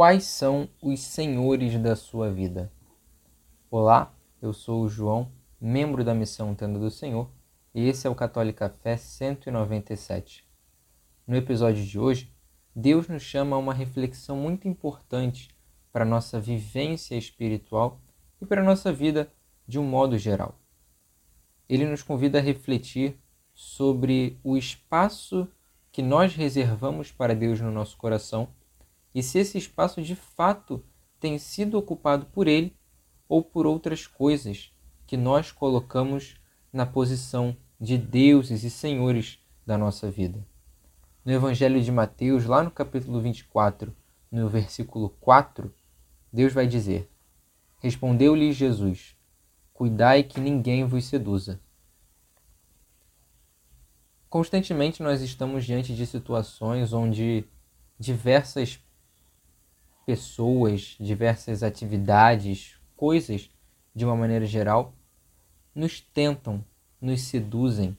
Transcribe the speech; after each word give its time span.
quais 0.00 0.24
são 0.24 0.66
os 0.80 0.98
senhores 1.00 1.78
da 1.78 1.94
sua 1.94 2.32
vida? 2.32 2.72
Olá, 3.70 4.14
eu 4.40 4.50
sou 4.50 4.82
o 4.82 4.88
João, 4.88 5.30
membro 5.60 6.02
da 6.02 6.14
Missão 6.14 6.54
Tenda 6.54 6.78
do 6.78 6.90
Senhor, 6.90 7.30
e 7.74 7.86
esse 7.86 8.06
é 8.06 8.10
o 8.10 8.14
Católica 8.14 8.70
Fé 8.82 8.96
197. 8.96 10.42
No 11.26 11.36
episódio 11.36 11.84
de 11.84 11.98
hoje, 11.98 12.34
Deus 12.74 13.08
nos 13.08 13.22
chama 13.22 13.56
a 13.56 13.58
uma 13.58 13.74
reflexão 13.74 14.38
muito 14.38 14.66
importante 14.66 15.50
para 15.92 16.06
nossa 16.06 16.40
vivência 16.40 17.14
espiritual 17.14 18.00
e 18.40 18.46
para 18.46 18.64
nossa 18.64 18.90
vida 18.90 19.30
de 19.68 19.78
um 19.78 19.84
modo 19.84 20.16
geral. 20.16 20.58
Ele 21.68 21.84
nos 21.84 22.02
convida 22.02 22.38
a 22.38 22.42
refletir 22.42 23.20
sobre 23.52 24.40
o 24.42 24.56
espaço 24.56 25.46
que 25.92 26.00
nós 26.00 26.34
reservamos 26.34 27.12
para 27.12 27.34
Deus 27.34 27.60
no 27.60 27.70
nosso 27.70 27.98
coração 27.98 28.48
e 29.14 29.22
se 29.22 29.38
esse 29.38 29.58
espaço 29.58 30.02
de 30.02 30.14
fato 30.14 30.84
tem 31.18 31.38
sido 31.38 31.76
ocupado 31.76 32.26
por 32.26 32.46
Ele 32.46 32.76
ou 33.28 33.42
por 33.42 33.66
outras 33.66 34.06
coisas 34.06 34.72
que 35.06 35.16
nós 35.16 35.52
colocamos 35.52 36.36
na 36.72 36.86
posição 36.86 37.56
de 37.80 37.98
deuses 37.98 38.62
e 38.62 38.70
senhores 38.70 39.38
da 39.66 39.76
nossa 39.76 40.10
vida. 40.10 40.44
No 41.24 41.32
Evangelho 41.32 41.82
de 41.82 41.92
Mateus, 41.92 42.46
lá 42.46 42.62
no 42.62 42.70
capítulo 42.70 43.20
24, 43.20 43.94
no 44.30 44.48
versículo 44.48 45.10
4, 45.20 45.72
Deus 46.32 46.52
vai 46.52 46.66
dizer: 46.66 47.10
Respondeu-lhe 47.78 48.52
Jesus: 48.52 49.16
Cuidai 49.72 50.22
que 50.22 50.40
ninguém 50.40 50.84
vos 50.84 51.04
seduza. 51.04 51.60
Constantemente 54.28 55.02
nós 55.02 55.20
estamos 55.22 55.64
diante 55.64 55.94
de 55.94 56.06
situações 56.06 56.92
onde 56.92 57.44
diversas 57.98 58.80
pessoas, 60.10 60.96
diversas 60.98 61.62
atividades, 61.62 62.74
coisas, 62.96 63.48
de 63.94 64.04
uma 64.04 64.16
maneira 64.16 64.44
geral, 64.44 64.92
nos 65.72 66.00
tentam, 66.00 66.64
nos 67.00 67.20
seduzem, 67.20 67.96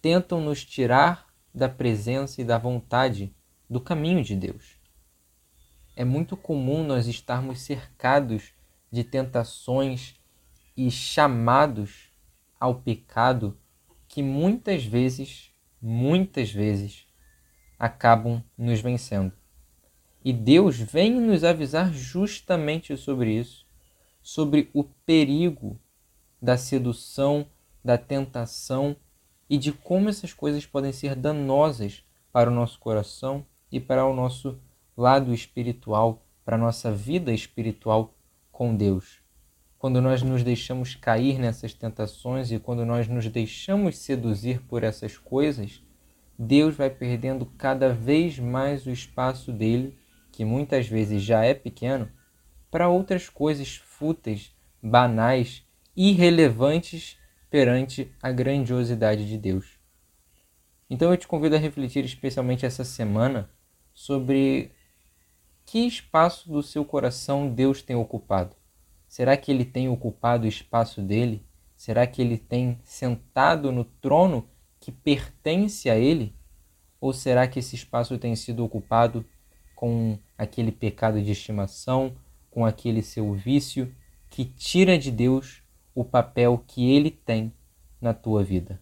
tentam 0.00 0.40
nos 0.40 0.64
tirar 0.64 1.28
da 1.54 1.68
presença 1.68 2.42
e 2.42 2.44
da 2.44 2.58
vontade 2.58 3.32
do 3.70 3.80
caminho 3.80 4.24
de 4.24 4.34
Deus. 4.34 4.80
É 5.94 6.04
muito 6.04 6.36
comum 6.36 6.82
nós 6.82 7.06
estarmos 7.06 7.60
cercados 7.60 8.52
de 8.90 9.04
tentações 9.04 10.20
e 10.76 10.90
chamados 10.90 12.10
ao 12.58 12.80
pecado 12.80 13.56
que 14.08 14.24
muitas 14.24 14.84
vezes, 14.84 15.52
muitas 15.80 16.50
vezes, 16.50 17.06
acabam 17.78 18.42
nos 18.58 18.80
vencendo. 18.80 19.41
E 20.24 20.32
Deus 20.32 20.78
vem 20.78 21.20
nos 21.20 21.42
avisar 21.42 21.92
justamente 21.92 22.96
sobre 22.96 23.32
isso, 23.32 23.66
sobre 24.22 24.70
o 24.72 24.84
perigo 24.84 25.80
da 26.40 26.56
sedução, 26.56 27.46
da 27.84 27.98
tentação 27.98 28.96
e 29.50 29.58
de 29.58 29.72
como 29.72 30.08
essas 30.08 30.32
coisas 30.32 30.64
podem 30.64 30.92
ser 30.92 31.16
danosas 31.16 32.04
para 32.32 32.50
o 32.50 32.54
nosso 32.54 32.78
coração 32.78 33.44
e 33.70 33.80
para 33.80 34.06
o 34.06 34.14
nosso 34.14 34.58
lado 34.96 35.34
espiritual, 35.34 36.22
para 36.44 36.56
a 36.56 36.58
nossa 36.58 36.92
vida 36.92 37.32
espiritual 37.32 38.14
com 38.50 38.76
Deus. 38.76 39.20
Quando 39.76 40.00
nós 40.00 40.22
nos 40.22 40.44
deixamos 40.44 40.94
cair 40.94 41.38
nessas 41.38 41.74
tentações 41.74 42.52
e 42.52 42.60
quando 42.60 42.86
nós 42.86 43.08
nos 43.08 43.28
deixamos 43.28 43.98
seduzir 43.98 44.60
por 44.62 44.84
essas 44.84 45.18
coisas, 45.18 45.82
Deus 46.38 46.76
vai 46.76 46.88
perdendo 46.88 47.44
cada 47.58 47.92
vez 47.92 48.38
mais 48.38 48.86
o 48.86 48.90
espaço 48.90 49.52
dele 49.52 49.98
que 50.32 50.44
muitas 50.44 50.88
vezes 50.88 51.22
já 51.22 51.44
é 51.44 51.54
pequeno, 51.54 52.10
para 52.70 52.88
outras 52.88 53.28
coisas 53.28 53.76
fúteis, 53.76 54.56
banais, 54.82 55.64
irrelevantes 55.94 57.18
perante 57.50 58.10
a 58.22 58.32
grandiosidade 58.32 59.28
de 59.28 59.36
Deus. 59.36 59.78
Então 60.88 61.10
eu 61.10 61.16
te 61.16 61.28
convido 61.28 61.54
a 61.54 61.58
refletir 61.58 62.04
especialmente 62.04 62.64
essa 62.64 62.82
semana 62.82 63.50
sobre 63.92 64.72
que 65.64 65.86
espaço 65.86 66.50
do 66.50 66.62
seu 66.62 66.84
coração 66.84 67.48
Deus 67.48 67.82
tem 67.82 67.94
ocupado. 67.94 68.56
Será 69.06 69.36
que 69.36 69.52
ele 69.52 69.66
tem 69.66 69.88
ocupado 69.88 70.44
o 70.44 70.48
espaço 70.48 71.02
dele? 71.02 71.46
Será 71.76 72.06
que 72.06 72.22
ele 72.22 72.38
tem 72.38 72.80
sentado 72.84 73.70
no 73.70 73.84
trono 73.84 74.48
que 74.80 74.90
pertence 74.90 75.90
a 75.90 75.96
ele? 75.96 76.34
Ou 76.98 77.12
será 77.12 77.46
que 77.46 77.58
esse 77.58 77.76
espaço 77.76 78.16
tem 78.18 78.34
sido 78.34 78.64
ocupado 78.64 79.24
com 79.82 80.16
aquele 80.38 80.70
pecado 80.70 81.20
de 81.20 81.32
estimação, 81.32 82.14
com 82.52 82.64
aquele 82.64 83.02
seu 83.02 83.32
vício 83.32 83.92
que 84.30 84.44
tira 84.44 84.96
de 84.96 85.10
Deus 85.10 85.60
o 85.92 86.04
papel 86.04 86.62
que 86.68 86.88
ele 86.92 87.10
tem 87.10 87.52
na 88.00 88.14
tua 88.14 88.44
vida. 88.44 88.80